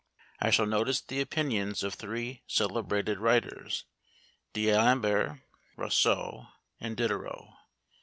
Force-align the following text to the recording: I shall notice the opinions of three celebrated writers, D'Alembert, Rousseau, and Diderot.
I 0.39 0.49
shall 0.49 0.65
notice 0.65 0.99
the 0.99 1.21
opinions 1.21 1.83
of 1.83 1.93
three 1.93 2.41
celebrated 2.47 3.19
writers, 3.19 3.85
D'Alembert, 4.51 5.41
Rousseau, 5.77 6.47
and 6.79 6.97
Diderot. 6.97 7.45